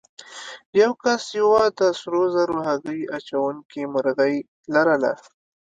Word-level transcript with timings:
یو 0.81 0.91
کس 1.03 1.23
یوه 1.39 1.63
د 1.79 1.81
سرو 1.99 2.23
زرو 2.35 2.57
هګۍ 2.67 3.01
اچوونکې 3.17 3.81
مرغۍ 3.93 4.35
لرله. 4.73 5.13